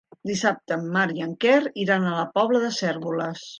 Dissabte 0.27 0.77
en 0.77 0.87
Marc 0.95 1.19
i 1.19 1.27
en 1.27 1.35
Quer 1.45 1.59
iran 1.85 2.07
a 2.07 2.17
la 2.17 2.25
Pobla 2.41 2.65
de 2.67 2.75
Cérvoles. 2.81 3.49